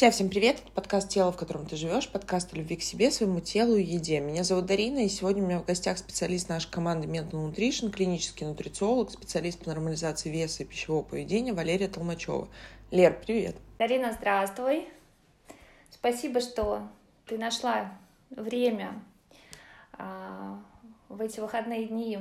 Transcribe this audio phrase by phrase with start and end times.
[0.00, 0.60] Друзья, всем привет!
[0.60, 3.82] Это подкаст «Тело, в котором ты живешь», подкаст о любви к себе, своему телу и
[3.82, 4.18] еде.
[4.20, 8.46] Меня зовут Дарина, и сегодня у меня в гостях специалист нашей команды Mental Nutrition, клинический
[8.46, 12.48] нутрициолог, специалист по нормализации веса и пищевого поведения Валерия Толмачева.
[12.90, 13.56] Лер, привет!
[13.78, 14.88] Дарина, здравствуй!
[15.90, 16.88] Спасибо, что
[17.26, 17.92] ты нашла
[18.30, 19.02] время
[19.92, 20.62] а,
[21.10, 22.20] в эти выходные дни,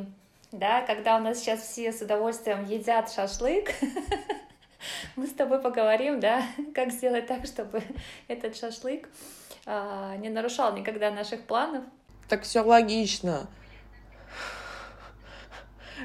[0.51, 3.71] да, когда у нас сейчас все с удовольствием едят шашлык,
[5.15, 6.43] мы с тобой поговорим, да,
[6.75, 7.81] как сделать так, чтобы
[8.27, 9.09] этот шашлык
[9.65, 11.83] а, не нарушал никогда наших планов.
[12.27, 13.47] Так все логично.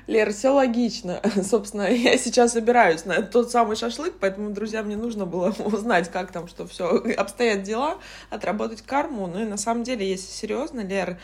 [0.06, 1.20] Лер, все логично.
[1.42, 6.32] Собственно, я сейчас собираюсь на тот самый шашлык, поэтому, друзья, мне нужно было узнать, как
[6.32, 6.86] там, что все
[7.16, 7.98] обстоят дела,
[8.30, 9.26] отработать карму.
[9.26, 11.18] Ну и на самом деле, если серьезно, Лер,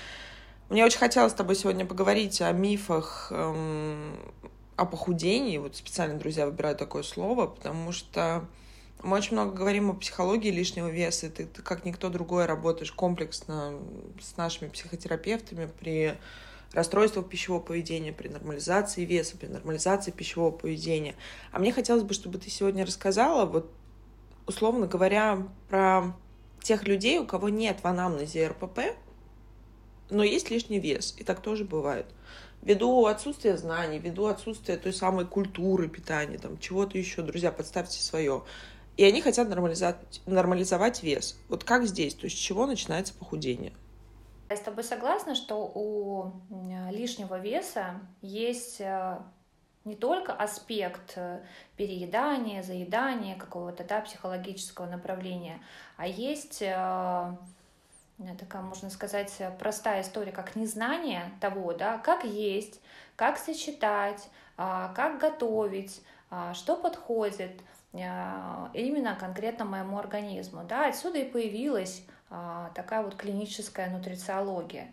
[0.69, 4.17] мне очень хотелось с тобой сегодня поговорить о мифах эм,
[4.81, 5.59] о похудении.
[5.59, 8.47] Вот специально, друзья, выбираю такое слово, потому что
[9.03, 12.91] мы очень много говорим о психологии лишнего веса, и ты, ты как никто другой работаешь
[12.91, 13.75] комплексно
[14.23, 16.17] с нашими психотерапевтами при
[16.73, 21.15] расстройствах пищевого поведения, при нормализации веса, при нормализации пищевого поведения.
[21.53, 23.71] А мне хотелось бы, чтобы ты сегодня рассказала, вот,
[24.47, 26.17] условно говоря, про
[26.63, 28.81] тех людей, у кого нет в анамнезе РПП,
[30.09, 32.07] но есть лишний вес, и так тоже бывает
[32.63, 38.43] ввиду отсутствия знаний, ввиду отсутствия той самой культуры питания, там, чего-то еще, друзья, подставьте свое.
[38.97, 41.39] И они хотят нормализовать, нормализовать вес.
[41.49, 42.15] Вот как здесь?
[42.15, 43.73] То есть с чего начинается похудение?
[44.51, 46.33] Я с тобой согласна, что у
[46.91, 49.19] лишнего веса есть э,
[49.85, 51.41] не только аспект э,
[51.77, 55.63] переедания, заедания какого-то да, психологического направления,
[55.97, 57.37] а есть э,
[58.39, 62.81] такая, можно сказать, простая история, как незнание того, да, как есть,
[63.17, 67.61] как сочетать, а, как готовить, а, что подходит
[67.95, 70.65] а, именно конкретно моему организму.
[70.65, 72.05] Да, отсюда и появилась
[72.75, 74.93] такая вот клиническая нутрициология.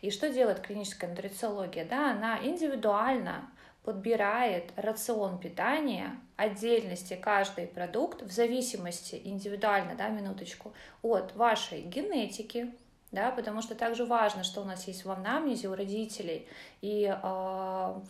[0.00, 1.84] И что делает клиническая нутрициология?
[1.84, 3.50] Да, она индивидуально
[3.84, 12.72] подбирает рацион питания отдельности каждый продукт в зависимости индивидуально, да, минуточку, от вашей генетики,
[13.12, 16.46] да, потому что также важно, что у нас есть в анамнезе у родителей,
[16.80, 18.00] и э,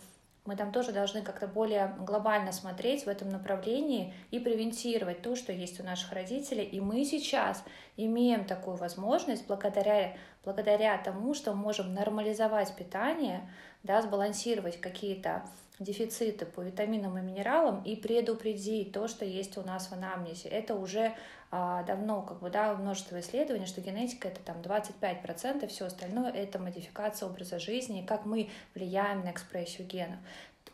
[0.45, 5.51] мы там тоже должны как-то более глобально смотреть в этом направлении и превентировать то, что
[5.51, 6.63] есть у наших родителей.
[6.63, 7.63] И мы сейчас
[7.95, 13.47] имеем такую возможность благодаря, благодаря тому, что можем нормализовать питание,
[13.83, 15.43] да, сбалансировать какие-то
[15.81, 20.47] дефициты по витаминам и минералам и предупредить то, что есть у нас в анамнезе.
[20.49, 21.15] Это уже
[21.49, 26.59] а, давно, как бы, да, множество исследований, что генетика это там 25%, все остальное это
[26.59, 30.19] модификация образа жизни, как мы влияем на экспрессию генов.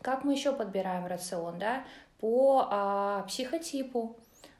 [0.02, 1.84] Как мы еще подбираем рацион, да,
[2.20, 4.16] по а, психотипу,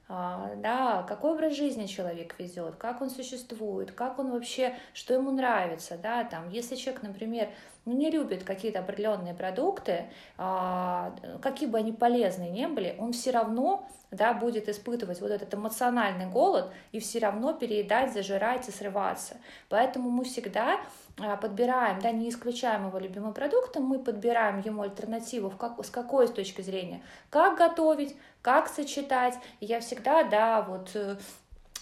[0.09, 5.31] а, да, какой образ жизни человек ведет, как он существует, как он вообще, что ему
[5.31, 7.51] нравится, да, там, если человек, например,
[7.89, 10.05] ну, не любит какие-то определенные продукты,
[10.37, 15.55] а, какие бы они полезные не были, он все равно да, будет испытывать вот этот
[15.55, 19.39] эмоциональный голод и все равно переедать, зажирать и срываться.
[19.71, 20.81] Поэтому мы всегда
[21.19, 25.89] а, подбираем, да, не исключаем его любимым продуктом, мы подбираем ему альтернативу, в как, с
[25.89, 29.35] какой с точки зрения, как готовить, как сочетать.
[29.61, 31.17] Я всегда, да, вот э,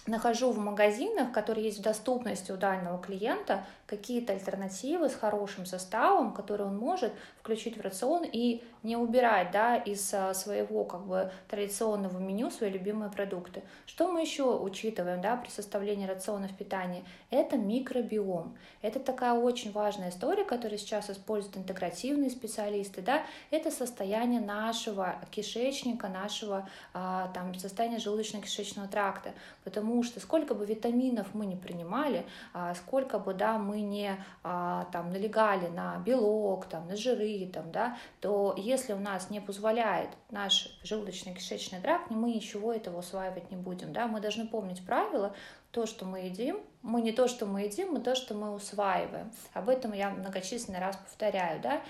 [0.06, 6.32] нахожу в магазинах, которые есть в доступности у дальнего клиента, какие-то альтернативы с хорошим составом,
[6.32, 11.30] которые он может включить в рацион и не убирать да, из а, своего как бы,
[11.48, 13.62] традиционного меню свои любимые продукты.
[13.86, 17.04] Что мы еще учитываем да, при составлении рационов питания?
[17.30, 18.56] Это микробиом.
[18.82, 23.02] Это такая очень важная история, которую сейчас используют интегративные специалисты.
[23.02, 23.24] Да?
[23.50, 29.32] Это состояние нашего кишечника, нашего а, там, состояния желудочно-кишечного тракта.
[29.64, 34.84] Потому что сколько бы витаминов мы не принимали, а, сколько бы да, мы не а,
[34.92, 40.10] там налегали на белок, там, на жиры, там, да, то если у нас не позволяет
[40.30, 45.34] наш желудочно-кишечный тракт, мы ничего этого усваивать не будем, да, мы должны помнить правило,
[45.76, 49.30] то, что мы едим, мы не то, что мы едим, мы то, что мы усваиваем.
[49.52, 51.82] Об этом я многочисленный раз повторяю, да.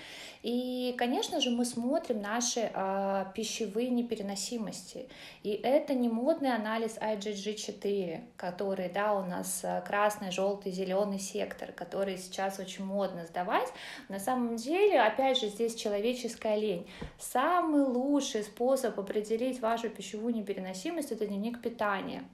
[0.43, 5.07] И, конечно же, мы смотрим наши э, пищевые непереносимости.
[5.43, 11.71] И это не модный анализ IgG4, который, да, у нас а, красный, желтый, зеленый сектор,
[11.71, 13.71] который сейчас очень модно сдавать.
[14.09, 16.85] На самом деле, опять же, здесь человеческая лень.
[17.17, 22.25] Самый лучший способ определить вашу пищевую непереносимость– это дневник питания.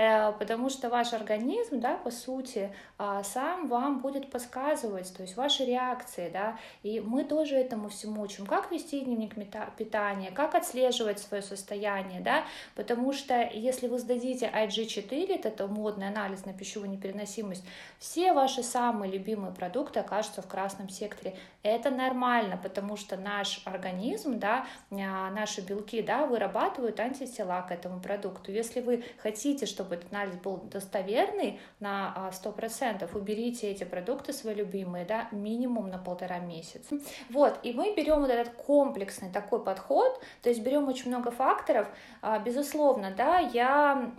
[0.00, 5.36] Э, потому что ваш организм, да, по сути, а, сам вам будет подсказывать, то есть
[5.36, 9.34] ваши реакции, да, и мы тоже этому всему учим, как вести дневник
[9.76, 12.44] питания, как отслеживать свое состояние, да,
[12.74, 17.64] потому что если вы сдадите IG4, это модный анализ на пищевую непереносимость,
[17.98, 21.36] все ваши самые любимые продукты окажутся в красном секторе.
[21.62, 28.00] Это нормально, потому что наш организм, да, а, наши белки, да, вырабатывают антитела к этому
[28.00, 28.50] продукту.
[28.50, 34.54] Если вы хотите, чтобы этот анализ был достоверный на 100%, а, уберите эти продукты свои
[34.54, 36.96] любимые, да, минимум на полтора месяца.
[37.28, 41.88] Вот, и мы берем вот этот комплексный такой подход, то есть берем очень много факторов.
[42.22, 44.10] А, безусловно, да, я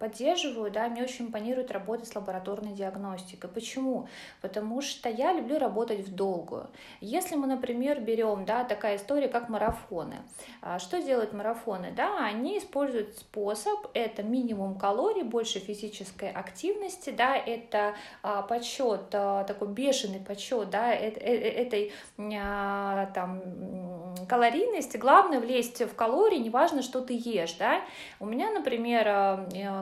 [0.00, 3.50] поддерживаю, да, мне очень импонирует работа с лабораторной диагностикой.
[3.50, 4.08] Почему?
[4.40, 6.68] Потому что я люблю работать в долгую.
[7.00, 10.22] Если мы, например, берем, да, такая история, как марафоны.
[10.60, 11.92] А, что делают марафоны?
[11.92, 19.44] Да, они используют способ, это минимум калорий, больше физической активности, да, это а, подсчет, а,
[19.44, 21.92] такой бешеный подсчет, да, э, э, э, этой
[23.14, 23.42] там
[24.28, 27.82] калорийности, главное влезть в калории, неважно, что ты ешь, да.
[28.20, 29.04] У меня, например,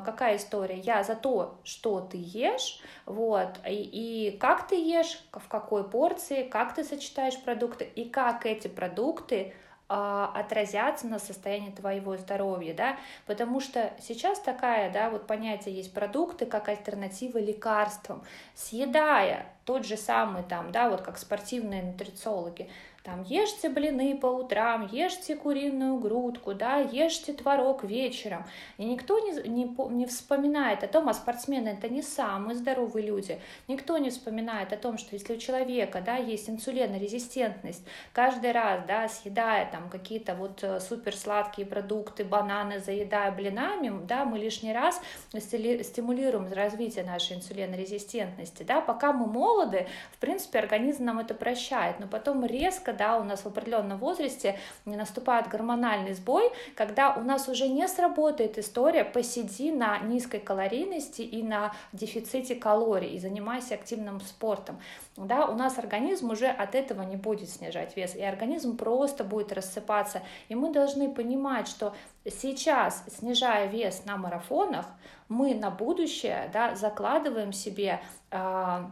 [0.04, 0.78] какая история?
[0.78, 6.43] Я за то, что ты ешь, вот, и, и как ты ешь, в какой порции,
[6.43, 9.52] как ты сочетаешь продукты, и как эти продукты а,
[9.92, 12.96] отразятся на состоянии твоего здоровья, да,
[13.26, 18.22] потому что сейчас такая, да, вот понятие есть продукты как альтернатива лекарствам,
[18.54, 22.68] съедая тот же самый там, да, вот как спортивные нутрициологи,
[23.02, 28.44] там ешьте блины по утрам, ешьте куриную грудку, да, ешьте творог вечером.
[28.78, 33.40] И никто не, не, не вспоминает о том, а спортсмены это не самые здоровые люди,
[33.66, 39.08] никто не вспоминает о том, что если у человека, да, есть инсулинорезистентность, каждый раз, да,
[39.08, 45.00] съедая там какие-то вот э, супер сладкие продукты, бананы, заедая блинами, да, мы лишний раз
[45.32, 52.06] стимулируем развитие нашей инсулинорезистентности, да, пока мы молоды, в принципе, организм нам это прощает, но
[52.06, 57.68] потом резко да, у нас в определенном возрасте наступает гормональный сбой, когда у нас уже
[57.68, 64.78] не сработает история «посиди на низкой калорийности и на дефиците калорий и занимайся активным спортом».
[65.16, 69.52] Да, у нас организм уже от этого не будет снижать вес, и организм просто будет
[69.52, 70.22] рассыпаться.
[70.48, 74.86] И мы должны понимать, что сейчас, снижая вес на марафонах,
[75.28, 78.00] мы на будущее да, закладываем себе
[78.30, 78.84] э,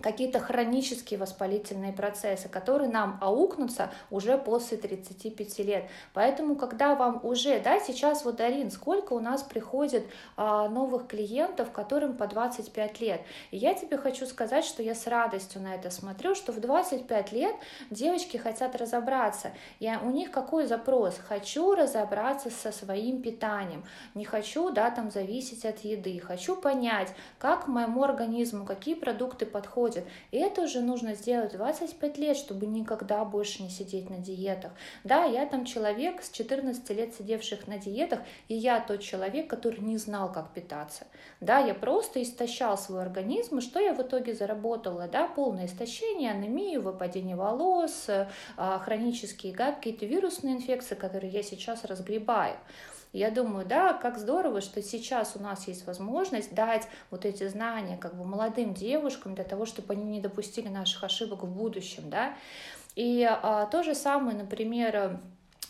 [0.00, 5.84] какие-то хронические воспалительные процессы, которые нам аукнутся уже после 35 лет.
[6.12, 10.04] Поэтому, когда вам уже, да, сейчас вот, Дарин, сколько у нас приходит
[10.36, 13.22] а, новых клиентов, которым по 25 лет.
[13.50, 17.32] И я тебе хочу сказать, что я с радостью на это смотрю, что в 25
[17.32, 17.54] лет
[17.90, 19.52] девочки хотят разобраться.
[19.78, 21.18] Я, у них какой запрос?
[21.28, 23.84] Хочу разобраться со своим питанием.
[24.14, 26.18] Не хочу, да, там зависеть от еды.
[26.18, 27.08] Хочу понять,
[27.38, 30.04] как моему организму, какие продукты подходят происходит.
[30.30, 34.72] И это уже нужно сделать 25 лет, чтобы никогда больше не сидеть на диетах.
[35.04, 39.80] Да, я там человек с 14 лет сидевших на диетах, и я тот человек, который
[39.80, 41.06] не знал, как питаться.
[41.40, 45.08] Да, я просто истощал свой организм, и что я в итоге заработала?
[45.08, 48.08] Да, полное истощение, анемию, выпадение волос,
[48.56, 52.56] а, хронические, да, какие-то вирусные инфекции, которые я сейчас разгребаю.
[53.12, 57.98] Я думаю, да, как здорово, что сейчас у нас есть возможность дать вот эти знания
[57.98, 62.34] как бы молодым девушкам для того, чтобы они не допустили наших ошибок в будущем, да.
[62.96, 65.18] И а, то же самое, например,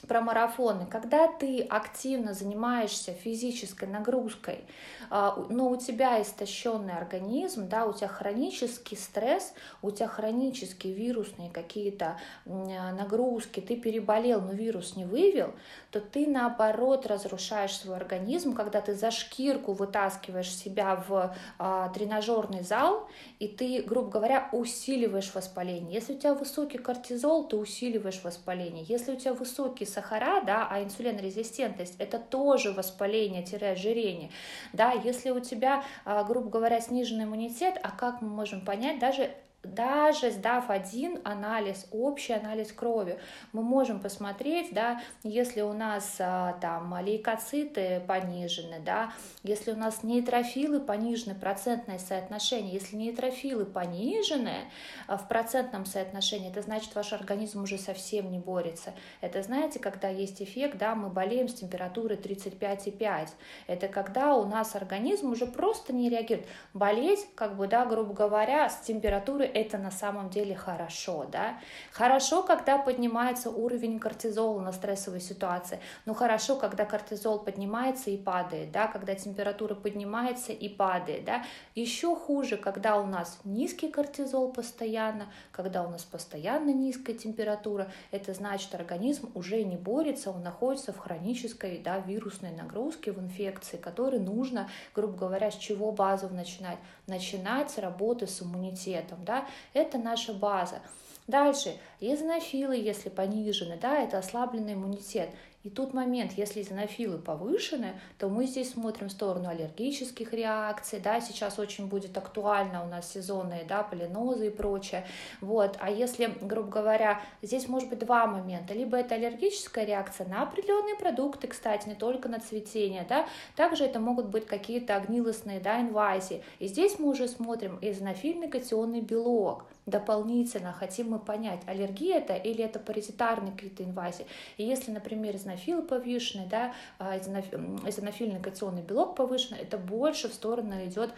[0.09, 0.87] про марафоны.
[0.87, 4.65] Когда ты активно занимаешься физической нагрузкой,
[5.11, 11.51] а, но у тебя истощенный организм, да, у тебя хронический стресс, у тебя хронические вирусные
[11.51, 15.55] какие-то нагрузки, ты переболел, но вирус не вывел,
[15.93, 22.63] то ты наоборот разрушаешь свой организм, когда ты за шкирку вытаскиваешь себя в а, тренажерный
[22.63, 23.09] зал,
[23.39, 25.93] и ты, грубо говоря, усиливаешь воспаление.
[25.93, 28.85] Если у тебя высокий кортизол, ты усиливаешь воспаление.
[28.85, 34.31] Если у тебя высокий сахара, да, а инсулинорезистентность, это тоже воспаление-ожирение,
[34.73, 39.31] да, если у тебя, а, грубо говоря, сниженный иммунитет, а как мы можем понять, даже
[39.63, 43.19] даже сдав один анализ, общий анализ крови,
[43.53, 49.13] мы можем посмотреть, да, если у нас а, там лейкоциты понижены, да,
[49.45, 54.65] если у нас нейтрофилы понижены, процентное соотношение, если нейтрофилы понижены
[55.07, 58.95] а, в процентном соотношении, это значит, ваш организм уже совсем не борется.
[59.21, 63.29] Это, знаете, когда есть эффект, да, мы болеем с температурой 35,5.
[63.69, 66.49] Это когда у нас организм уже просто не реагирует.
[66.75, 71.59] Болеть, как бы, да, грубо говоря, с температурой это на самом деле хорошо, да.
[71.93, 78.73] Хорошо, когда поднимается уровень кортизола на стрессовой ситуации, но хорошо, когда кортизол поднимается и падает,
[78.73, 81.45] да, когда температура поднимается и падает, да.
[81.75, 88.35] Еще хуже, когда у нас низкий кортизол постоянно, когда у нас постоянно низкая температура, это
[88.35, 94.21] значит, организм уже не борется, он находится в хронической, да, вирусной нагрузке, в инфекции, которой
[94.21, 96.79] нужно, грубо говоря, с чего базу начинать?
[97.07, 99.42] Начинать с работы с иммунитетом, да,
[99.75, 100.81] это наша база.
[101.27, 105.31] Дальше, эозинофилы, если понижены, да, это ослабленный иммунитет.
[105.65, 111.21] И тут момент, если изонофилы повышены, то мы здесь смотрим в сторону аллергических реакций, да,
[111.21, 115.07] сейчас очень будет актуально у нас сезонные, да, полинозы и прочее,
[115.41, 120.43] вот, а если, грубо говоря, здесь может быть два момента, либо это аллергическая реакция на
[120.43, 125.81] определенные продукты, кстати, не только на цветение, да, также это могут быть какие-то огнилостные, да,
[125.81, 132.35] инвазии, и здесь мы уже смотрим эозинофильный катионный белок, дополнительно хотим мы понять, аллергия это
[132.35, 134.27] или это паразитарные какие-то инвазии.
[134.57, 140.85] И если, например, эзонофилы повышены, да, а, эзонофильный катионный белок повышен, это больше в сторону
[140.85, 141.15] идет а,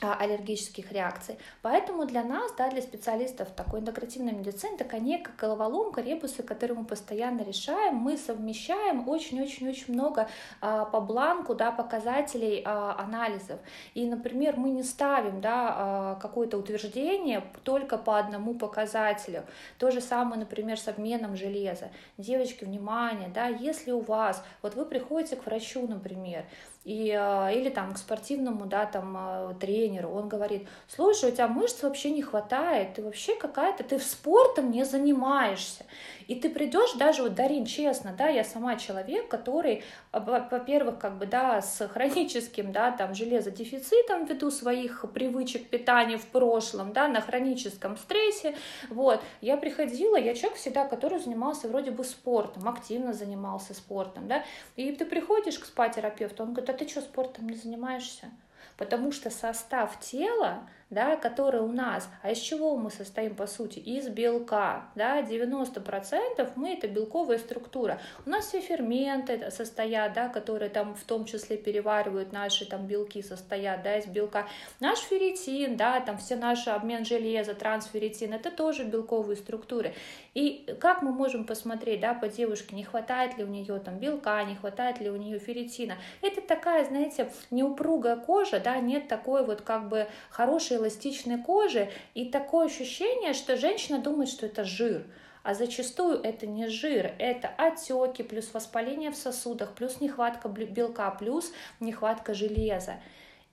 [0.00, 1.38] аллергических реакций.
[1.62, 6.84] Поэтому для нас, да, для специалистов такой интегративной медицины, такая некая головоломка, ребусы, которые мы
[6.84, 10.28] постоянно решаем, мы совмещаем очень-очень-очень много
[10.60, 13.58] а, по бланку да, показателей а, анализов.
[13.94, 19.44] И, например, мы не ставим да, а, какое-то утверждение только по одному показателю.
[19.78, 21.90] То же самое, например, с обменом железа.
[22.18, 26.44] Девочки, внимание, да, если у вас, вот вы приходите к врачу, например,
[26.86, 31.48] и, а, или там к спортивному, да, там, а, тренеру, он говорит, слушай, у тебя
[31.48, 35.84] мышц вообще не хватает, ты вообще какая-то, ты в спортом не занимаешься.
[36.28, 41.18] И ты придешь даже, вот, Дарин, честно, да, я сама человек, который, а, во-первых, как
[41.18, 47.20] бы, да, с хроническим, да, там, железодефицитом ввиду своих привычек питания в прошлом, да, на
[47.20, 48.56] хроническом стрессе,
[48.88, 54.44] вот, я приходила, я человек всегда, который занимался вроде бы спортом, активно занимался спортом, да,
[54.74, 58.30] и ты приходишь к спа-терапевту, он говорит, а ты что, спортом не занимаешься?
[58.76, 63.80] Потому что состав тела да, которые у нас, а из чего мы состоим по сути?
[63.80, 68.00] Из белка, да, 90% мы это белковая структура.
[68.24, 73.20] У нас все ферменты состоят, да, которые там в том числе переваривают наши там белки,
[73.22, 74.46] состоят, да, из белка.
[74.78, 79.92] Наш ферритин, да, там все наши обмен железа, трансферритин, это тоже белковые структуры.
[80.34, 84.44] И как мы можем посмотреть, да, по девушке, не хватает ли у нее там белка,
[84.44, 85.96] не хватает ли у нее ферритина.
[86.22, 92.26] Это такая, знаете, неупругая кожа, да, нет такой вот как бы хорошей эластичной кожи, и
[92.30, 95.06] такое ощущение, что женщина думает, что это жир.
[95.42, 101.52] А зачастую это не жир, это отеки, плюс воспаление в сосудах, плюс нехватка белка, плюс
[101.78, 102.96] нехватка железа.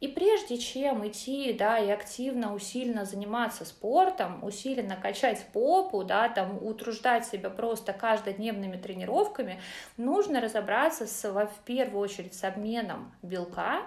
[0.04, 6.62] И прежде чем идти, да, и активно, усиленно заниматься спортом, усиленно качать попу, да, там,
[6.62, 9.62] утруждать себя просто каждодневными тренировками,
[9.96, 13.84] нужно разобраться с, в первую очередь с обменом белка,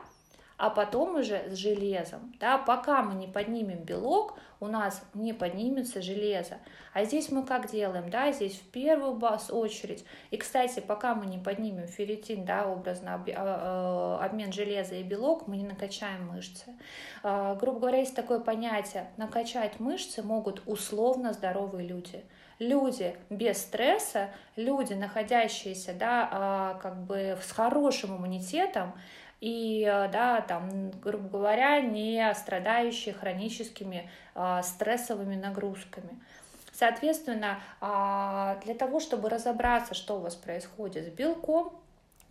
[0.58, 2.34] а потом уже с железом.
[2.40, 2.58] Да?
[2.58, 6.58] Пока мы не поднимем белок, у нас не поднимется железо.
[6.94, 8.08] А здесь мы как делаем?
[8.08, 8.32] Да?
[8.32, 10.04] Здесь в первую бас очередь.
[10.30, 15.46] И, кстати, пока мы не поднимем ферритин, да, образно а, а, обмен железа и белок,
[15.46, 16.75] мы не накачаем мышцы.
[17.22, 22.25] А, грубо говоря, есть такое понятие, накачать мышцы могут условно здоровые люди
[22.58, 28.94] люди без стресса, люди, находящиеся да, как бы с хорошим иммунитетом,
[29.40, 36.21] и, э, да, там, грубо говоря, не страдающие хроническими а, стрессовыми нагрузками.
[36.73, 41.73] Соответственно, а, для того, чтобы разобраться, что у вас происходит с белком,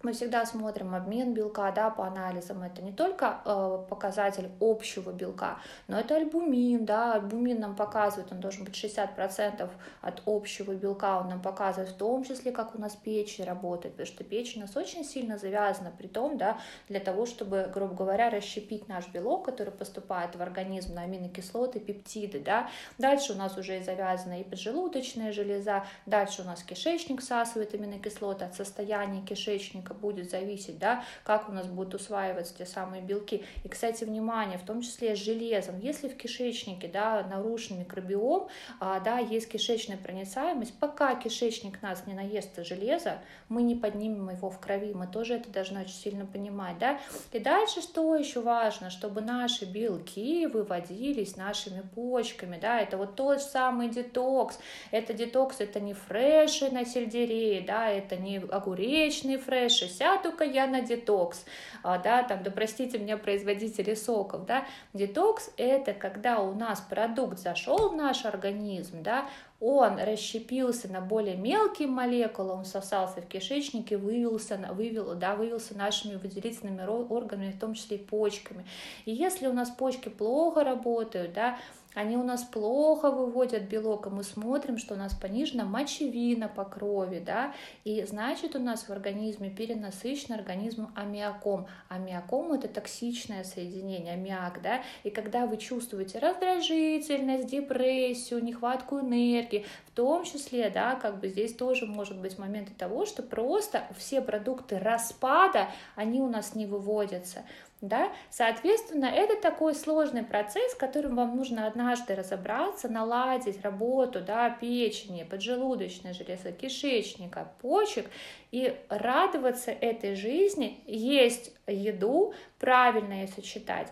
[0.06, 2.62] мы всегда смотрим обмен белка да, по анализам.
[2.62, 5.58] Это не только э, показатель общего белка,
[5.88, 6.86] но это альбумин.
[6.86, 7.14] Да.
[7.14, 9.68] Альбумин нам показывает, он должен быть 60%
[10.02, 14.06] от общего белка, он нам показывает в том числе, как у нас печень работает, потому
[14.06, 18.30] что печень у нас очень сильно завязана, при том, да, для того, чтобы, грубо говоря,
[18.30, 22.40] расщепить наш белок, который поступает в организм на аминокислоты, пептиды.
[22.40, 22.70] Да.
[23.00, 28.54] Дальше у нас уже завязана и поджелудочная железа, дальше у нас кишечник всасывает аминокислоты от
[28.54, 33.44] состояния кишечника будет зависеть, да, как у нас будут усваиваться те самые белки.
[33.64, 35.80] И, кстати, внимание, в том числе с железом.
[35.80, 38.48] Если в кишечнике, да, нарушен микробиом,
[38.80, 44.50] а, да, есть кишечная проницаемость, пока кишечник нас не наест железа, мы не поднимем его
[44.50, 47.00] в крови, мы тоже это должны очень сильно понимать, да.
[47.32, 53.42] И дальше что еще важно, чтобы наши белки выводились нашими почками, да, это вот тот
[53.42, 54.60] самый детокс,
[54.92, 60.68] это детокс, это не фреши на сельдерее, да, это не огуречные фреши, 60 только я
[60.68, 61.46] на детокс,
[61.84, 67.39] а, да, там, да простите меня производители соков, да, детокс это когда у нас продукт
[67.39, 69.30] зашел в наш организм, да,
[69.62, 76.15] он расщепился на более мелкие молекулы, он сосался в кишечнике, вывелся, вывел, да, вывелся нашими
[76.15, 78.65] выделительными органами, в том числе и почками.
[79.06, 81.58] И если у нас почки плохо работают, да,
[81.96, 86.66] они у нас плохо выводят белок, и мы смотрим, что у нас понижена мочевина по
[86.66, 91.68] крови, да, и значит у нас в организме перенасыщен организм аммиаком.
[91.90, 99.92] Аммиаком это токсичное соединение, аммиак, да, и когда вы чувствуете раздражительность, депрессию, нехватку энергии, в
[99.92, 104.78] том числе, да, как бы здесь тоже может быть моменты того, что просто все продукты
[104.78, 107.46] распада, они у нас не выводятся
[107.82, 115.24] да, соответственно, это такой сложный процесс, которым вам нужно однажды разобраться, наладить работу, да, печени,
[115.24, 118.10] поджелудочной железы, кишечника, почек
[118.51, 123.91] и радоваться этой жизни, есть еду, правильно ее сочетать.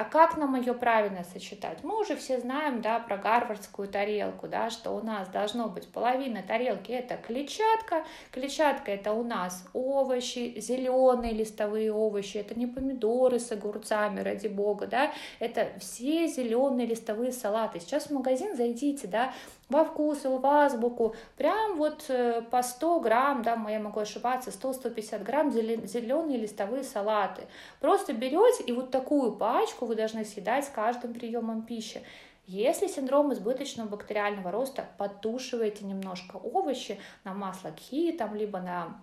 [0.00, 1.84] А как нам ее правильно сочетать?
[1.84, 6.42] Мы уже все знаем, да, про гарвардскую тарелку, да, что у нас должно быть половина
[6.42, 13.52] тарелки это клетчатка, клетчатка это у нас овощи, зеленые листовые овощи, это не помидоры с
[13.52, 17.78] огурцами, ради бога, да, это все зеленые листовые салаты.
[17.78, 19.34] Сейчас в магазин зайдите, да,
[19.70, 25.22] во вкус, в азбуку, прям вот э, по 100 грамм, да, я могу ошибаться, 100-150
[25.22, 27.46] грамм зеленые листовые салаты.
[27.80, 32.02] Просто берете и вот такую пачку вы должны съедать с каждым приемом пищи.
[32.46, 39.00] Если синдром избыточного бактериального роста, подтушиваете немножко овощи на масло кхи, там, либо на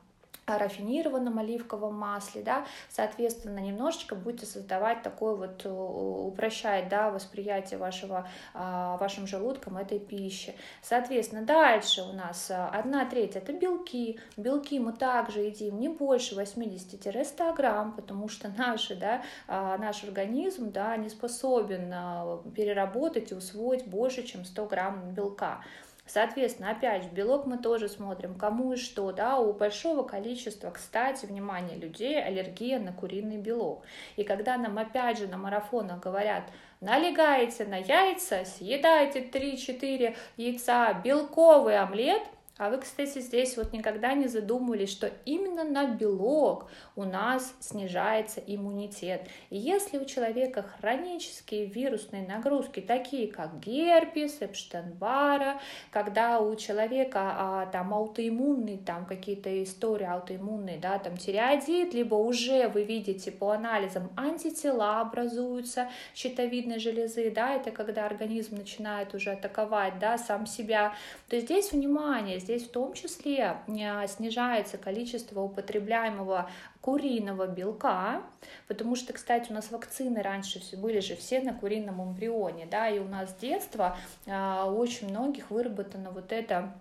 [0.47, 8.29] рафинированном оливковом масле, да, соответственно, немножечко будете создавать такое вот, э, упрощать, да, восприятие вашего,
[8.53, 10.55] а, вашим желудком этой пищи.
[10.81, 14.21] Соответственно, дальше у нас э, одна треть это белки.
[14.37, 20.71] Белки мы также едим не больше 80-100 грамм, потому что наши, да, а, наш организм,
[20.71, 25.61] да, не способен а, переработать и усвоить больше, чем 100 грамм белка.
[26.07, 31.25] Соответственно, опять же, белок мы тоже смотрим, кому и что, да, у большого количества, кстати,
[31.25, 33.83] внимание людей аллергия на куриный белок.
[34.15, 36.43] И когда нам опять же на марафонах говорят,
[36.79, 42.23] налегаете на яйца, съедаете 3-4 яйца, белковый омлет–
[42.57, 48.41] а вы, кстати, здесь вот никогда не задумывались, что именно на белок у нас снижается
[48.45, 49.27] иммунитет.
[49.49, 55.59] И если у человека хронические вирусные нагрузки, такие как герпес, Эпштейн-Бара,
[55.91, 62.67] когда у человека а, там аутоиммунные, там какие-то истории аутоиммунные, да, там тиреоидит, либо уже
[62.69, 69.99] вы видите по анализам антитела образуются щитовидной железы, да, это когда организм начинает уже атаковать,
[69.99, 70.93] да, сам себя,
[71.29, 78.23] то здесь внимание, здесь в том числе э, снижается количество употребляемого куриного белка,
[78.69, 82.87] потому что, кстати, у нас вакцины раньше все были же все на курином эмбрионе, да,
[82.87, 86.73] и у нас с детства э, очень многих выработано вот это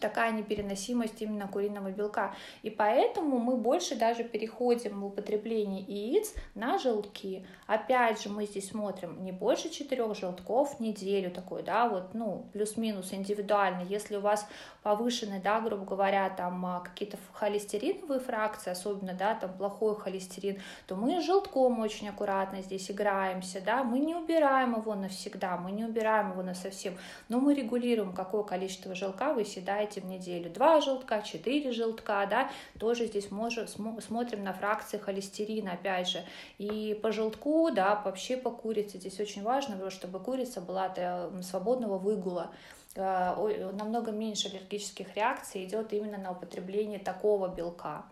[0.00, 2.34] такая непереносимость именно куриного белка.
[2.62, 7.46] И поэтому мы больше даже переходим в употребление яиц на желтки.
[7.66, 12.46] Опять же, мы здесь смотрим не больше четырех желтков в неделю такой, да, вот, ну,
[12.52, 13.82] плюс-минус индивидуально.
[13.82, 14.46] Если у вас
[14.82, 20.96] повышенный, да, грубо говоря, там а, какие-то холестериновые фракции, особенно, да, там плохой холестерин, то
[20.96, 25.84] мы с желтком очень аккуратно здесь играемся, да, мы не убираем его навсегда, мы не
[25.84, 26.94] убираем его на совсем,
[27.28, 30.50] но мы регулируем, какое количество желтка вы съедаете в неделю.
[30.50, 36.24] Два желтка, четыре желтка, да, тоже здесь можем, смотрим на фракции холестерина, опять же,
[36.58, 40.94] и по желтку, да, вообще по курице, здесь очень важно, чтобы курица была
[41.42, 42.50] свободного выгула,
[42.94, 48.04] Э, намного меньше аллергических реакций идет именно на употребление такого белка.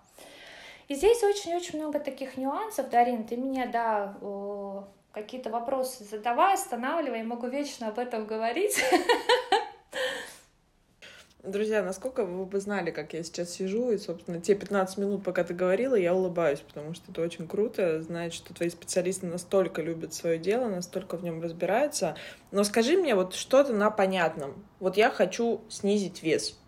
[0.88, 4.16] И здесь очень-очень много таких нюансов, Дарин, ты меня, да,
[5.12, 8.82] какие-то вопросы задавай, останавливай, могу вечно об этом говорить.
[11.42, 15.42] Друзья, насколько вы бы знали, как я сейчас сижу, и, собственно, те 15 минут, пока
[15.42, 20.12] ты говорила, я улыбаюсь, потому что это очень круто, знать, что твои специалисты настолько любят
[20.12, 22.14] свое дело, настолько в нем разбираются.
[22.50, 24.66] Но скажи мне вот что-то на понятном.
[24.80, 26.58] Вот я хочу снизить вес.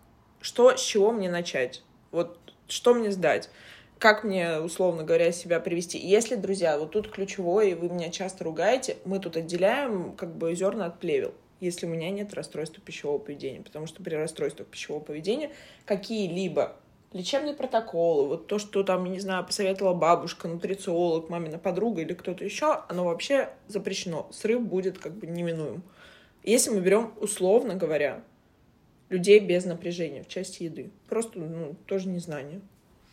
[0.41, 1.83] Что, с чего мне начать?
[2.09, 3.51] Вот что мне сдать?
[3.99, 5.99] Как мне, условно говоря, себя привести?
[5.99, 10.55] Если, друзья, вот тут ключевое, и вы меня часто ругаете, мы тут отделяем как бы
[10.55, 13.61] зерна от плевел если у меня нет расстройства пищевого поведения.
[13.61, 15.51] Потому что при расстройстве пищевого поведения
[15.85, 16.75] какие-либо
[17.13, 22.43] лечебные протоколы, вот то, что там, не знаю, посоветовала бабушка, нутрициолог, мамина подруга или кто-то
[22.43, 24.27] еще, оно вообще запрещено.
[24.31, 25.83] Срыв будет как бы неминуем.
[26.43, 28.23] Если мы берем, условно говоря,
[29.09, 30.91] людей без напряжения в части еды.
[31.07, 32.61] Просто, ну, тоже незнание.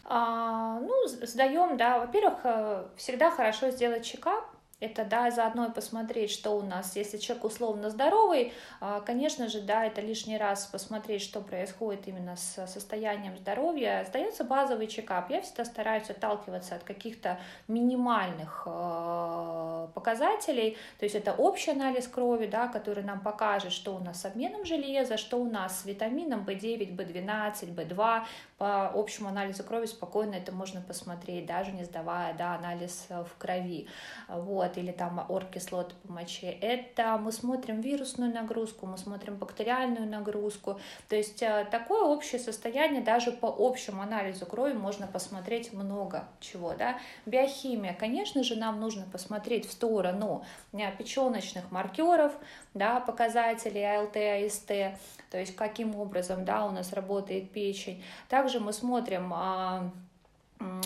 [0.04, 2.00] А, ну, сдаем, да.
[2.00, 4.44] Во-первых, э, всегда хорошо сделать чекап,
[4.80, 9.60] это, да, заодно и посмотреть, что у нас, если человек условно здоровый, а, конечно же,
[9.60, 14.04] да, это лишний раз посмотреть, что происходит именно с состоянием здоровья.
[14.08, 15.30] Сдается базовый чекап.
[15.30, 17.38] Я всегда стараюсь отталкиваться от каких-то
[17.68, 23.98] минимальных а, показателей, то есть это общий анализ крови, да, который нам покажет, что у
[23.98, 28.22] нас с обменом железа, что у нас с витамином В9, В12, В2,
[28.60, 33.38] по общему анализу крови спокойно это можно посмотреть, даже не сдавая да, анализ э, в
[33.38, 33.88] крови.
[34.28, 36.50] Вот, или там оргкислоты по моче.
[36.60, 40.78] Это мы смотрим вирусную нагрузку, мы смотрим бактериальную нагрузку.
[41.08, 46.74] То есть э, такое общее состояние даже по общему анализу крови можно посмотреть много чего.
[46.74, 46.98] Да?
[47.24, 50.44] Биохимия, конечно же, нам нужно посмотреть в сторону
[50.74, 52.34] э, печеночных маркеров,
[52.74, 54.98] да, показателей АЛТ, АСТ,
[55.30, 58.04] то есть каким образом да, у нас работает печень.
[58.28, 59.90] Также мы смотрим а,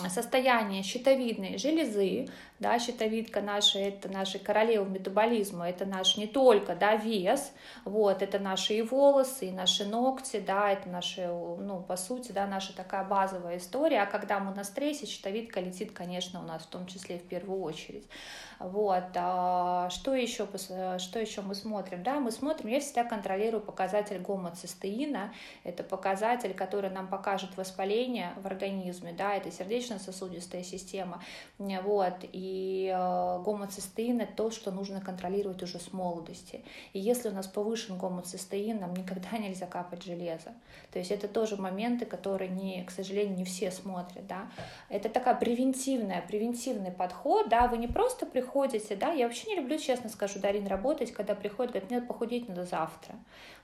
[0.09, 2.27] состояние щитовидной железы,
[2.59, 7.51] да, щитовидка наша, это наши королевы метаболизма, это наш не только, да, вес,
[7.83, 12.47] вот, это наши и волосы, и наши ногти, да, это наши, ну, по сути, да,
[12.47, 16.67] наша такая базовая история, а когда мы на стрессе, щитовидка летит, конечно, у нас в
[16.67, 18.07] том числе в первую очередь.
[18.59, 19.03] Вот.
[19.15, 22.03] А что еще, что еще мы смотрим?
[22.03, 25.33] Да, мы смотрим, я всегда контролирую показатель гомоцистеина.
[25.63, 29.11] Это показатель, который нам покажет воспаление в организме.
[29.11, 31.21] Да, это сердечно-сосудистая система.
[31.57, 32.15] Вот.
[32.31, 32.44] И
[32.93, 36.63] э, гомоцистеин– это то, что нужно контролировать уже с молодости.
[36.93, 40.53] И если у нас повышен гомоцистеин, нам никогда нельзя капать железо.
[40.91, 44.25] То есть это тоже моменты, которые, не, к сожалению, не все смотрят.
[44.27, 44.47] Да.
[44.89, 47.49] Это такая превентивная, превентивный подход.
[47.49, 47.67] Да.
[47.67, 51.71] Вы не просто приходите да, я вообще не люблю, честно скажу, Дарин, работать, когда приходят,
[51.71, 53.15] говорят, мне похудеть надо завтра.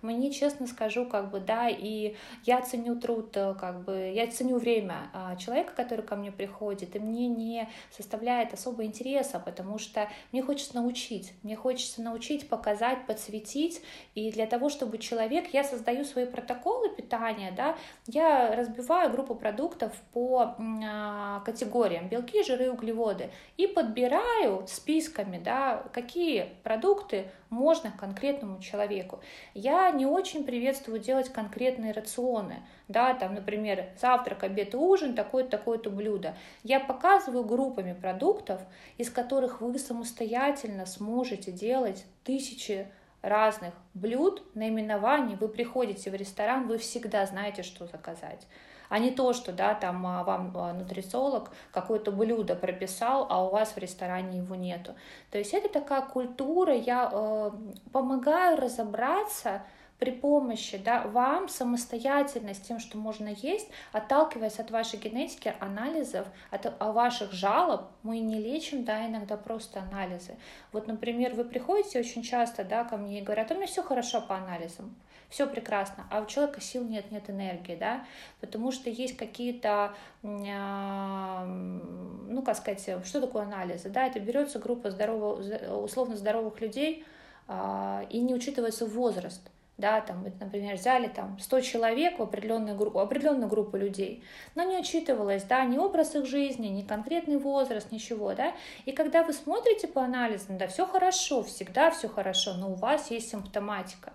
[0.01, 4.57] Мне, честно скажу, как бы, да, и я ценю труд, э, как бы, я ценю
[4.57, 10.09] время а, человека, который ко мне приходит, и мне не составляет особо интереса, потому что
[10.31, 13.81] мне хочется научить, мне хочется научить, показать, подсветить,
[14.15, 17.75] и для того, чтобы человек, я создаю свои протоколы питания, да,
[18.07, 23.29] я разбиваю группу продуктов по а, категориям белки, жиры, углеводы.
[23.57, 29.19] И подбираю списками, да, какие продукты можно конкретному человеку.
[29.53, 35.51] Я не очень приветствую делать конкретные рационы, да, там, например, завтрак, обед и ужин, такое-то,
[35.51, 36.35] такое-то блюдо.
[36.63, 38.61] Я показываю группами продуктов,
[38.97, 42.87] из которых вы самостоятельно сможете делать тысячи
[43.21, 45.35] разных блюд, наименований.
[45.35, 48.47] Вы приходите в ресторан, вы всегда знаете, что заказать
[48.91, 53.49] а не то, что, да, там а, вам а, нутрициолог какое-то блюдо прописал, а у
[53.49, 54.93] вас в ресторане его нету.
[55.31, 57.51] То есть это такая культура, я э,
[57.93, 59.61] помогаю разобраться,
[59.97, 66.27] при помощи да, вам самостоятельно с тем, что можно есть, отталкиваясь от вашей генетики, анализов,
[66.49, 70.35] от, от ваших жалоб, мы не лечим, да, иногда просто анализы.
[70.71, 74.21] Вот, например, вы приходите очень часто да, ко мне и говорят, у меня все хорошо
[74.21, 74.95] по анализам
[75.31, 78.05] все прекрасно, а у человека сил нет, нет энергии, да,
[78.41, 84.91] потому что есть какие-то, а, ну, как сказать, что такое анализы, да, это берется группа
[84.91, 85.39] здоровых,
[85.83, 87.05] условно здоровых людей,
[87.47, 89.41] а, и не учитывается возраст,
[89.77, 94.77] да, там, например, взяли там 100 человек в определенную группу, определенную группу людей, но не
[94.77, 98.53] учитывалось, да, ни образ их жизни, ни конкретный возраст, ничего, да,
[98.85, 103.11] и когда вы смотрите по анализам, да, все хорошо, всегда все хорошо, но у вас
[103.11, 104.13] есть симптоматика,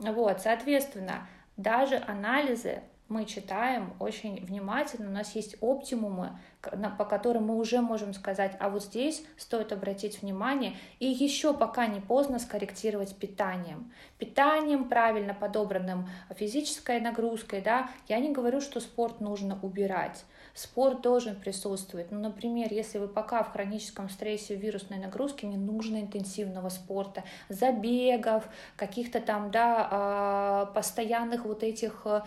[0.00, 7.56] вот, соответственно, даже анализы мы читаем очень внимательно, у нас есть оптимумы, по которым мы
[7.56, 13.16] уже можем сказать, а вот здесь стоит обратить внимание, и еще пока не поздно скорректировать
[13.16, 13.92] питанием.
[14.18, 21.36] Питанием, правильно подобранным физической нагрузкой, да, я не говорю, что спорт нужно убирать, Спорт должен
[21.36, 22.10] присутствовать.
[22.10, 28.48] Ну, например, если вы пока в хроническом стрессе, вирусной нагрузке, не нужно интенсивного спорта, забегов,
[28.76, 32.24] каких-то там, да, а, постоянных вот этих а,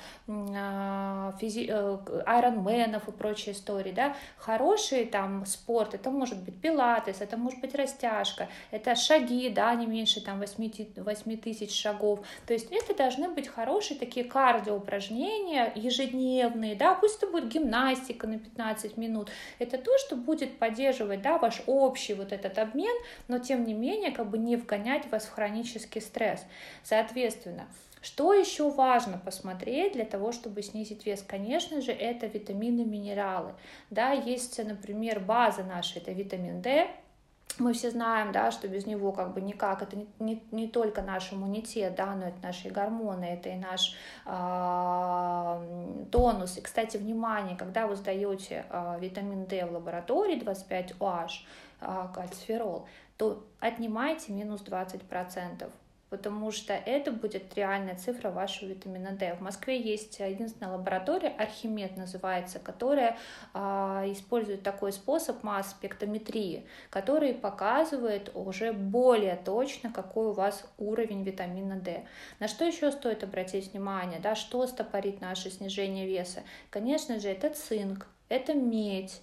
[1.40, 1.70] физи...
[2.26, 4.16] айронменов э, и прочие истории, да.
[4.38, 9.86] Хороший там спорт, это может быть пилатес, это может быть растяжка, это шаги, да, не
[9.86, 12.20] меньше там 8, 8 тысяч шагов.
[12.48, 18.40] То есть это должны быть хорошие такие кардиоупражнения ежедневные, да, пусть это будет гимнастика, на
[18.40, 22.96] 15 минут, это то, что будет поддерживать да, ваш общий вот этот обмен,
[23.28, 26.44] но тем не менее как бы не вгонять вас в хронический стресс.
[26.84, 27.68] Соответственно,
[28.04, 31.24] что еще важно посмотреть для того, чтобы снизить вес?
[31.26, 33.54] Конечно же, это витамины, минералы.
[33.90, 36.90] Да, есть, например, база наша, это витамин D,
[37.60, 41.02] мы все знаем, да, что без него как бы никак, это не, не, не только
[41.02, 46.58] наш иммунитет, да, но это наши гормоны, это и наш э, тонус.
[46.58, 51.30] И, кстати, внимание, когда вы сдаете э, витамин D в лаборатории 25OH,
[51.82, 52.86] э, кальциферол,
[53.18, 55.70] то отнимайте минус 20%
[56.14, 59.34] потому что это будет реальная цифра вашего витамина D.
[59.34, 63.18] В Москве есть единственная лаборатория, Архимед называется, которая
[63.56, 71.78] а, использует такой способ масс-спектрометрии, который показывает уже более точно, какой у вас уровень витамина
[71.78, 72.06] D.
[72.40, 76.44] На что еще стоит обратить внимание, да, что стопорит наше снижение веса?
[76.70, 79.20] Конечно же, это цинк, это медь,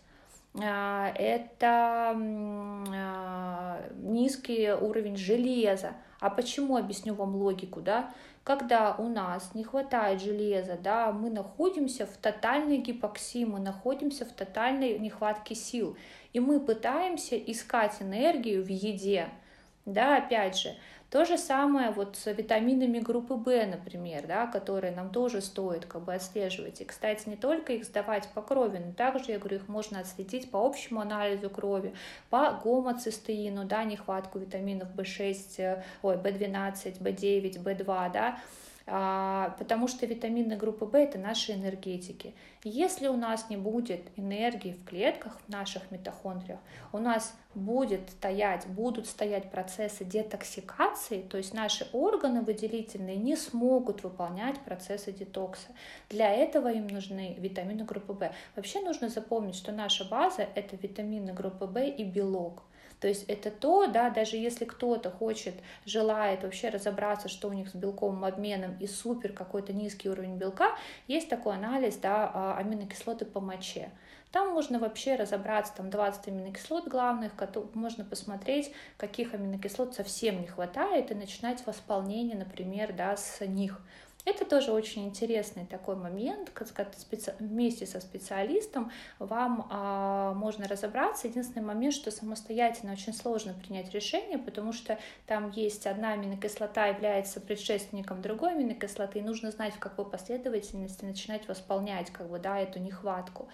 [0.60, 8.12] а, это а, низкий уровень железа, а почему объясню вам логику, да?
[8.44, 14.32] Когда у нас не хватает железа, да, мы находимся в тотальной гипоксии, мы находимся в
[14.32, 15.96] тотальной нехватке сил,
[16.32, 19.28] и мы пытаемся искать энергию в еде,
[19.86, 20.74] да, опять же,
[21.10, 26.02] то же самое вот с витаминами группы В, например, да, которые нам тоже стоит как
[26.02, 26.80] бы отслеживать.
[26.80, 30.50] И, кстати, не только их сдавать по крови, но также, я говорю, их можно отследить
[30.52, 31.94] по общему анализу крови,
[32.30, 38.38] по гомоцистеину, да, нехватку витаминов В6, ой, В12, В9, В2, да,
[38.90, 42.34] потому что витамины группы В это наши энергетики.
[42.64, 46.58] Если у нас не будет энергии в клетках, в наших митохондриях,
[46.92, 54.02] у нас будет стоять, будут стоять процессы детоксикации, то есть наши органы выделительные не смогут
[54.02, 55.68] выполнять процессы детокса.
[56.08, 58.32] Для этого им нужны витамины группы В.
[58.56, 62.64] Вообще нужно запомнить, что наша база это витамины группы В и белок.
[63.00, 65.54] То есть это то, да, даже если кто-то хочет,
[65.86, 70.76] желает вообще разобраться, что у них с белковым обменом и супер какой-то низкий уровень белка,
[71.08, 73.90] есть такой анализ, да, а, аминокислоты по моче.
[74.32, 77.32] Там можно вообще разобраться, там 20 аминокислот главных,
[77.74, 83.80] можно посмотреть, каких аминокислот совсем не хватает, и начинать восполнение, например, да, с них.
[84.26, 86.86] Это тоже очень интересный такой момент, когда
[87.38, 91.26] вместе со специалистом вам а, можно разобраться.
[91.26, 97.40] Единственный момент, что самостоятельно очень сложно принять решение, потому что там есть одна аминокислота является
[97.40, 102.78] предшественником другой аминокислоты, и нужно знать, в какой последовательности начинать восполнять как бы, да, эту
[102.78, 103.48] нехватку.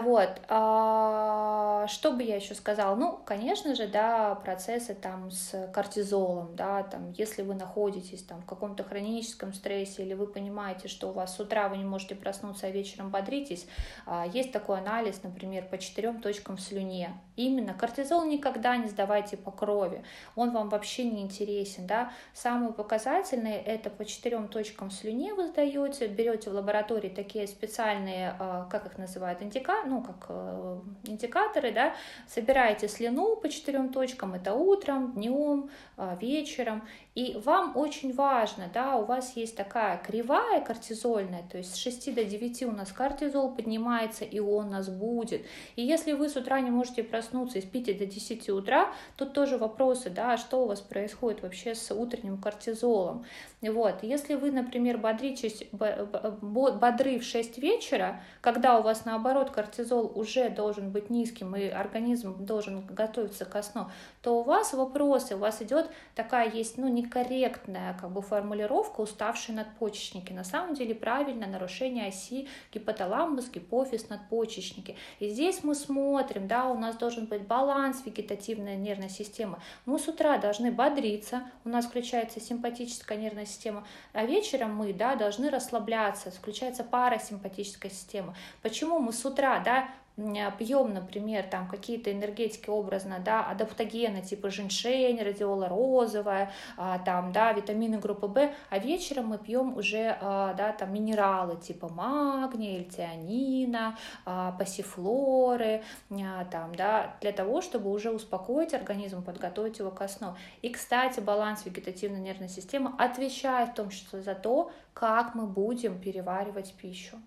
[0.00, 2.94] Вот, а, что бы я еще сказала?
[2.94, 8.46] Ну, конечно же, да, процессы там с кортизолом, да, там, если вы находитесь там в
[8.46, 12.68] каком-то хроническом стрессе или вы понимаете, что у вас с утра вы не можете проснуться,
[12.68, 13.66] а вечером бодритесь,
[14.06, 17.10] а, есть такой анализ, например, по четырем точкам в слюне.
[17.36, 20.04] Именно кортизол никогда не сдавайте по крови,
[20.36, 22.12] он вам вообще не интересен, да.
[22.32, 28.34] Самые показательные это по четырем точкам в слюне вы сдаете, берете в лаборатории такие специальные,
[28.38, 31.94] а, как их называют, индикаторы, ну, как э, индикаторы, да,
[32.26, 36.82] собираете слюну по четырем точкам, это утром, днем, э, вечером,
[37.14, 42.14] и вам очень важно, да, у вас есть такая кривая кортизольная, то есть с 6
[42.14, 45.42] до 9 у нас кортизол поднимается, и он нас будет.
[45.76, 49.58] И если вы с утра не можете проснуться и спите до 10 утра, тут тоже
[49.58, 53.26] вопросы, да, что у вас происходит вообще с утренним кортизолом.
[53.60, 60.48] Вот, если вы, например, бодритесь, бодры в 6 вечера, когда у вас наоборот кортизол уже
[60.48, 63.88] должен быть низким и организм должен готовиться ко сну,
[64.22, 69.00] то у вас вопросы, у вас идет такая есть, ну, не некорректная как бы формулировка
[69.00, 70.32] уставшие надпочечники.
[70.32, 74.96] На самом деле правильно нарушение оси гипоталамус, гипофиз, надпочечники.
[75.18, 79.58] И здесь мы смотрим, да, у нас должен быть баланс вегетативной нервной системы.
[79.86, 85.16] Мы с утра должны бодриться, у нас включается симпатическая нервная система, а вечером мы, да,
[85.16, 88.34] должны расслабляться, включается парасимпатическая система.
[88.62, 89.88] Почему мы с утра, да,
[90.58, 97.52] пьем, например, там какие-то энергетики образно, да, адаптогены типа женьшень, радиола розовая, а, там, да,
[97.52, 103.96] витамины группы В, а вечером мы пьем уже, а, да, там минералы типа магния, эльтианина,
[104.24, 105.82] а, пассифлоры,
[106.50, 110.34] там, да, для того, чтобы уже успокоить организм, подготовить его ко сну.
[110.62, 116.00] И, кстати, баланс вегетативной нервной системы отвечает в том числе за то, как мы будем
[116.00, 117.18] переваривать пищу.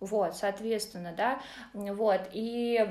[0.00, 1.40] Вот, соответственно, да,
[1.72, 2.86] вот, и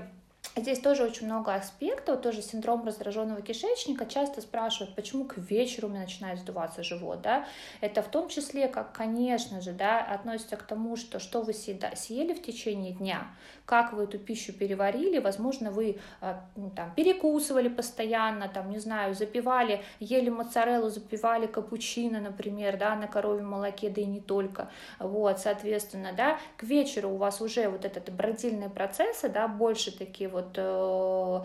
[0.55, 4.05] Здесь тоже очень много аспектов, тоже синдром раздраженного кишечника.
[4.05, 7.45] Часто спрашивают, почему к вечеру у меня начинает сдуваться живот, да?
[7.81, 12.33] Это в том числе, как, конечно же, да, относится к тому, что что вы съели
[12.33, 13.27] в течение дня,
[13.65, 19.15] как вы эту пищу переварили, возможно, вы э, ну, там перекусывали постоянно, там, не знаю,
[19.15, 25.39] запивали, ели моцареллу, запивали капучино, например, да, на коровьем молоке, да и не только, вот,
[25.39, 30.53] соответственно, да, к вечеру у вас уже вот этот бродильные процессы, да, больше такие вот
[30.57, 31.41] э,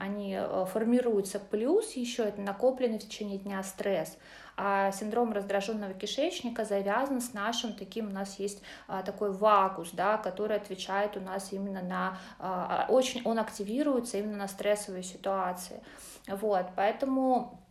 [0.00, 0.38] они
[0.72, 4.16] формируются, плюс еще это накопленный в течение дня стресс.
[4.58, 10.16] А синдром раздраженного кишечника завязан с нашим таким, у нас есть а, такой вакус, да,
[10.16, 15.82] который отвечает у нас именно на, очень, он активируется именно на стрессовые ситуации.
[16.26, 17.65] Вот, поэтому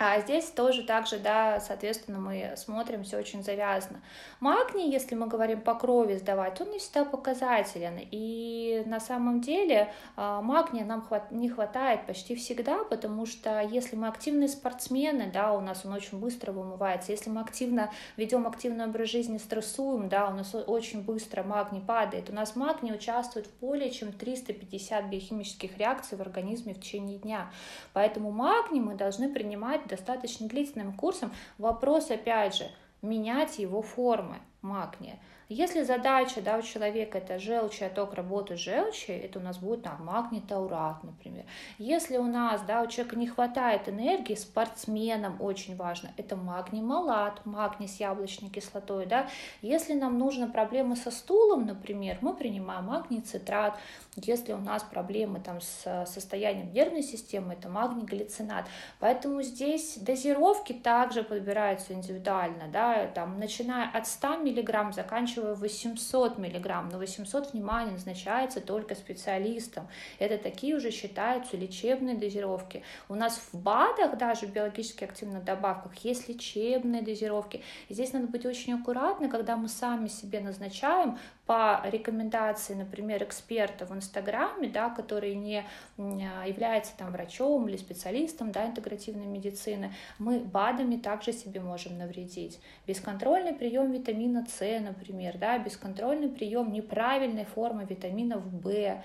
[0.00, 4.00] а здесь тоже также, да, соответственно, мы смотрим, все очень завязано.
[4.38, 7.98] Магний, если мы говорим по крови сдавать, он не всегда показателен.
[8.12, 14.06] И на самом деле а, магния нам не хватает почти всегда, потому что если мы
[14.06, 17.10] активные спортсмены, да, у нас он очень быстро вымывается.
[17.10, 22.30] Если мы активно ведем активный образ жизни, стрессуем, да, у нас очень быстро магний падает.
[22.30, 27.50] У нас магний участвует в более чем 350 биохимических реакций в организме в течение дня.
[27.94, 31.32] Поэтому магний мы должны принимать достаточно длительным курсом.
[31.58, 32.70] Вопрос, опять же,
[33.02, 35.18] менять его формы магния.
[35.50, 40.04] Если задача да, у человека это желчь, отток работы желчи, это у нас будет там,
[40.04, 41.46] магний таурат, например.
[41.78, 47.46] Если у нас да, у человека не хватает энергии, спортсменам очень важно, это магний малат,
[47.46, 49.06] магний с яблочной кислотой.
[49.06, 49.26] Да.
[49.62, 53.74] Если нам нужны проблемы со стулом, например, мы принимаем магний цитрат.
[54.16, 58.66] Если у нас проблемы там, с состоянием нервной системы, это магний глицинат.
[59.00, 66.38] Поэтому здесь дозировки также подбираются индивидуально, да, там, начиная от 100 мг, заканчивая заканчивая 800
[66.38, 69.88] миллиграмм, но 800, внимание, назначается только специалистам.
[70.18, 72.82] Это такие уже считаются лечебные дозировки.
[73.08, 77.62] У нас в БАДах, даже в биологически активных добавках, есть лечебные дозировки.
[77.88, 81.18] И здесь надо быть очень аккуратны, когда мы сами себе назначаем
[81.48, 85.64] по рекомендации, например, эксперта в Инстаграме, да, который не
[85.96, 92.60] является там врачом или специалистом да, интегративной медицины, мы БАДами также себе можем навредить.
[92.86, 99.02] Бесконтрольный прием витамина С, например, да, бесконтрольный прием неправильной формы витаминов В,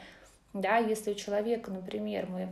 [0.52, 2.50] да, если у человека, например, мы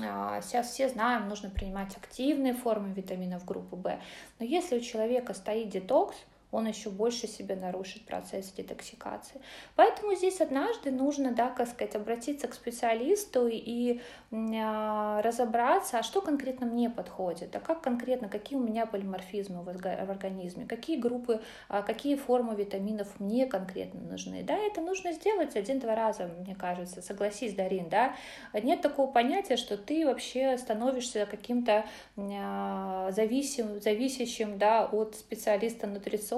[0.00, 3.98] а, Сейчас все знаем, нужно принимать активные формы витаминов группы В.
[4.38, 6.14] Но если у человека стоит детокс,
[6.50, 9.40] он еще больше себе нарушит процесс детоксикации.
[9.76, 16.22] Поэтому здесь однажды нужно, да, как сказать, обратиться к специалисту и э, разобраться, а что
[16.22, 21.82] конкретно мне подходит, а как конкретно, какие у меня полиморфизмы в, организме, какие группы, э,
[21.86, 24.42] какие формы витаминов мне конкретно нужны.
[24.42, 28.14] Да, это нужно сделать один-два раза, мне кажется, согласись, Дарин, да.
[28.54, 31.84] Нет такого понятия, что ты вообще становишься каким-то
[32.16, 36.37] э, зависим, зависящим, да, от специалиста-нутрициолога,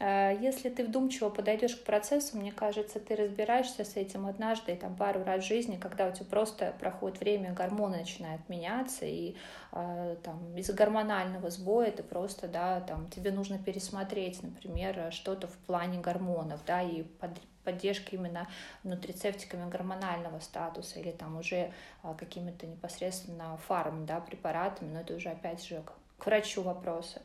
[0.00, 4.76] э, если ты вдумчиво подойдешь к процессу, мне кажется, ты разбираешься с этим однажды и
[4.76, 9.36] там пару раз в жизни, когда у тебя просто проходит время, гормоны начинают меняться, и
[9.72, 15.56] э, там из-за гормонального сбоя ты просто, да, там тебе нужно пересмотреть, например, что-то в
[15.66, 17.32] плане гормонов, да, и под,
[17.64, 18.46] поддержки именно
[18.84, 25.30] нутрицептиками гормонального статуса или там уже э, какими-то непосредственно фарм, да, препаратами, но это уже
[25.30, 25.82] опять же
[26.18, 27.20] к врачу вопросы.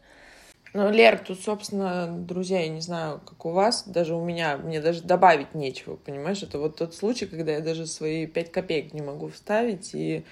[0.74, 4.80] Ну, Лер, тут, собственно, друзья, я не знаю, как у вас, даже у меня, мне
[4.80, 6.44] даже добавить нечего, понимаешь?
[6.44, 10.24] Это вот тот случай, когда я даже свои пять копеек не могу вставить, и,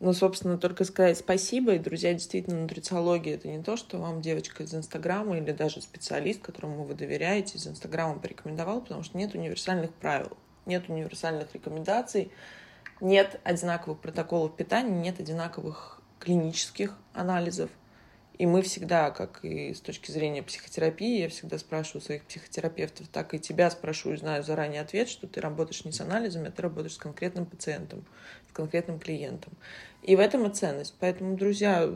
[0.00, 4.64] ну, собственно, только сказать спасибо, и, друзья, действительно, нутрициология— это не то, что вам девочка
[4.64, 9.94] из Инстаграма или даже специалист, которому вы доверяете, из Инстаграма порекомендовал, потому что нет универсальных
[9.94, 10.36] правил,
[10.66, 12.32] нет универсальных рекомендаций,
[13.00, 17.70] нет одинаковых протоколов питания, нет одинаковых клинических анализов—
[18.38, 23.34] и мы всегда, как и с точки зрения психотерапии, я всегда спрашиваю своих психотерапевтов, так
[23.34, 26.94] и тебя спрашиваю, знаю заранее ответ, что ты работаешь не с анализами, а ты работаешь
[26.94, 28.04] с конкретным пациентом,
[28.48, 29.52] с конкретным клиентом.
[30.04, 30.94] И в этом и ценность.
[31.00, 31.92] Поэтому, друзья,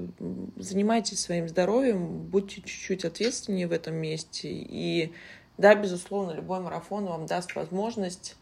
[0.57, 4.49] занимайтесь своим здоровьем, будьте чуть-чуть ответственнее в этом месте.
[4.51, 5.13] И
[5.59, 8.37] да, безусловно, любой марафон вам даст возможность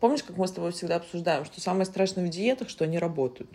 [0.00, 3.50] Помнишь, как мы с тобой всегда обсуждаем, что самое страшное в диетах, что они работают?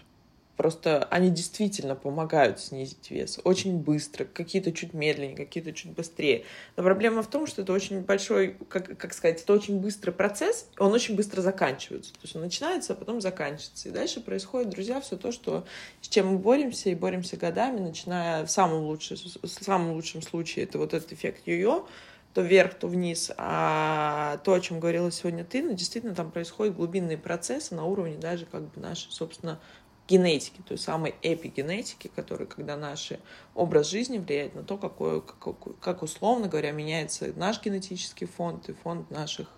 [0.58, 6.46] Просто они действительно помогают снизить вес очень быстро, какие-то чуть медленнее, какие-то чуть быстрее.
[6.76, 10.68] Но проблема в том, что это очень большой, как, как сказать, это очень быстрый процесс,
[10.78, 12.14] он очень быстро заканчивается.
[12.14, 13.90] То есть он начинается, а потом заканчивается.
[13.90, 15.66] И дальше происходит, друзья, все то, что,
[16.02, 20.66] с чем мы боремся и боремся годами, начиная в самом лучшем, в самом лучшем случае,
[20.66, 21.88] это вот этот эффект йо-йо,
[22.34, 23.32] то вверх, то вниз.
[23.38, 28.18] А то, о чем говорила сегодня ты, ну, действительно там происходят глубинные процессы на уровне
[28.18, 29.60] даже как бы нашей, собственно,
[30.08, 33.14] генетики, той самой эпигенетики, которая, когда наш
[33.56, 38.74] образ жизни влияет на то, какой, как, как условно говоря, меняется наш генетический фонд и
[38.74, 39.50] фонд наших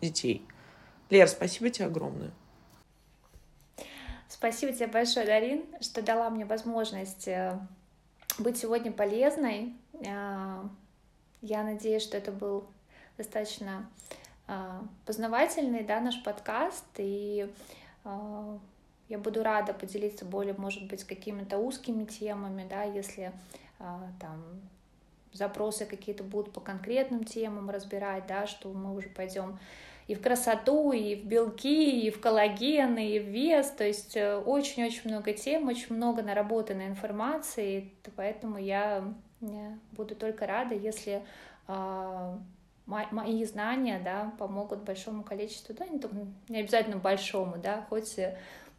[0.00, 0.46] детей.
[1.10, 2.30] Лер, спасибо тебе огромное.
[4.28, 7.58] Спасибо тебе большое, Дарин, что дала мне возможность э,
[8.38, 9.72] быть сегодня полезной.
[9.94, 10.64] Э,
[11.40, 12.66] я надеюсь, что это был
[13.16, 13.88] достаточно
[15.04, 17.52] познавательный, да, наш подкаст, и
[19.08, 23.32] я буду рада поделиться более, может быть, какими-то узкими темами, да, если
[24.20, 24.42] там
[25.32, 29.58] запросы какие-то будут по конкретным темам разбирать, да, что мы уже пойдем
[30.08, 33.70] и в красоту, и в белки, и в коллаген, и в вес.
[33.70, 39.04] То есть э, очень-очень много тем, очень много наработанной информации, поэтому я
[39.92, 41.22] буду только рада, если
[41.68, 42.38] э,
[42.86, 46.00] мои знания да, помогут большому количеству, да, не,
[46.48, 48.18] не обязательно большому, да, хоть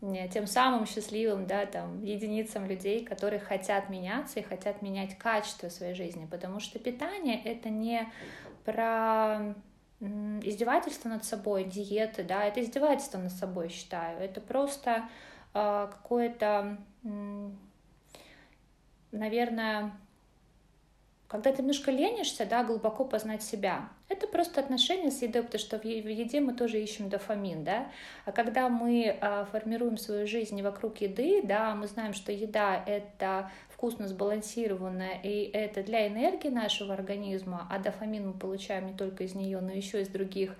[0.02, 5.94] тем самым счастливым, да, там, единицам людей, которые хотят меняться и хотят менять качество своей
[5.94, 8.10] жизни, потому что питание— это не
[8.64, 9.56] про
[10.00, 15.10] издевательство над собой, диеты, да, это издевательство над собой, считаю, это просто
[15.54, 17.50] э, какое-то, э,
[19.12, 19.92] наверное,
[21.30, 25.78] когда ты немножко ленишься, да, глубоко познать себя, это просто отношение с едой, потому что
[25.78, 27.92] в еде мы тоже ищем дофамин, да.
[28.26, 33.52] А когда мы а, формируем свою жизнь вокруг еды, да, мы знаем, что еда— это
[33.70, 39.36] вкусно сбалансированная, и это для энергии нашего организма, а дофамин мы получаем не только из
[39.36, 40.56] нее, но еще из других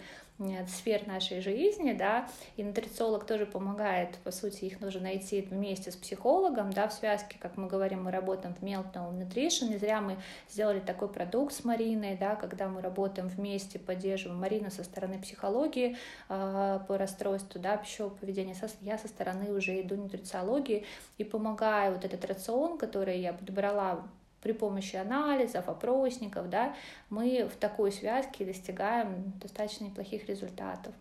[0.68, 5.96] сфер нашей жизни, да, и нутрициолог тоже помогает, по сути, их нужно найти вместе с
[5.96, 10.18] психологом, да, в связке, как мы говорим, мы работаем в Meltdown Nutrition, не зря мы
[10.50, 15.98] сделали такой продукт с Мариной, да, когда мы работаем вместе, поддерживаем Марина со стороны психологии
[16.30, 20.86] э, по расстройству, да, пищевого поведения, я со стороны уже иду нутрициологии
[21.18, 21.94] и помогаю.
[21.94, 24.04] Вот этот рацион, который я подобрала
[24.42, 26.76] при помощи анализов, опросников, да,
[27.10, 30.94] мы в такой связке достигаем достаточно неплохих результатов.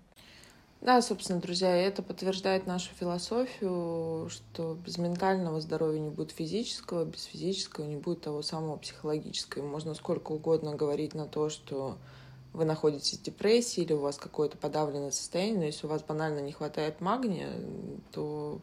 [0.80, 7.24] Да, собственно, друзья, это подтверждает нашу философию, что без ментального здоровья не будет физического, без
[7.24, 9.66] физического не будет того самого психологического.
[9.66, 11.99] Можно сколько угодно говорить на то, что
[12.53, 16.39] вы находитесь в депрессии или у вас какое-то подавленное состояние, но если у вас банально
[16.39, 17.51] не хватает магния,
[18.12, 18.61] то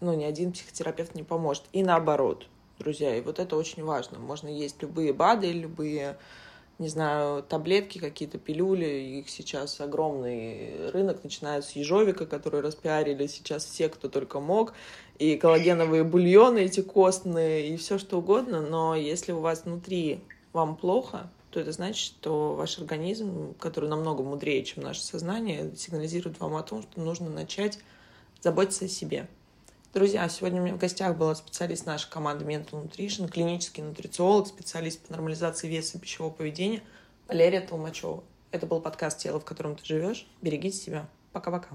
[0.00, 1.64] ну, ни один психотерапевт не поможет.
[1.72, 2.46] И наоборот
[2.78, 3.16] друзья.
[3.16, 4.18] И вот это очень важно.
[4.18, 6.16] Можно есть любые БАДы, любые,
[6.78, 8.86] не знаю, таблетки, какие-то пилюли.
[9.20, 14.74] Их сейчас огромный рынок, начиная с ежовика, который распиарили сейчас все, кто только мог.
[15.18, 18.60] И коллагеновые бульоны эти костные, и все что угодно.
[18.60, 20.20] Но если у вас внутри
[20.52, 26.38] вам плохо, то это значит, что ваш организм, который намного мудрее, чем наше сознание, сигнализирует
[26.38, 27.78] вам о том, что нужно начать
[28.42, 29.26] заботиться о себе.
[29.96, 35.00] Друзья, сегодня у меня в гостях была специалист нашей команды Mental Nutrition, клинический нутрициолог, специалист
[35.00, 36.82] по нормализации веса и пищевого поведения
[37.28, 38.22] Валерия Толмачева.
[38.50, 40.26] Это был подкаст «Тело, в котором ты живешь».
[40.42, 41.08] Берегите себя.
[41.32, 41.70] Пока-пока.